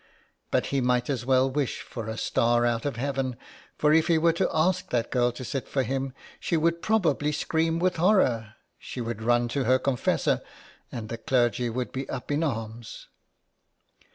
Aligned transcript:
But 0.49 0.65
he 0.73 0.81
might 0.81 1.11
as 1.11 1.27
well 1.27 1.47
wish 1.47 1.81
for 1.81 2.07
a 2.07 2.17
star 2.17 2.65
out 2.65 2.87
of 2.87 2.95
heaven, 2.95 3.35
for 3.77 3.93
if 3.93 4.07
he 4.07 4.17
were 4.17 4.33
to 4.33 4.49
ask 4.51 4.89
that 4.89 5.11
girl 5.11 5.31
to 5.33 5.43
sit 5.45 5.71
to 5.73 5.83
him 5.83 6.15
she 6.39 6.57
would 6.57 6.81
probably 6.81 7.31
scream 7.31 7.77
with 7.77 7.97
horror; 7.97 8.55
she 8.79 8.99
would 8.99 9.19
rwn 9.19 9.47
to 9.51 9.65
her 9.65 9.77
confessor, 9.77 10.41
and 10.91 11.09
the 11.09 11.19
clergy 11.19 11.69
would 11.69 11.91
be 11.91 12.09
up 12.09 12.31
in 12.31 12.43
arms. 12.43 13.09